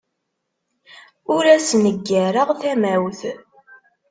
Ur 1.35 1.45
asen-ggareɣ 1.55 2.49
tamawt. 2.61 3.21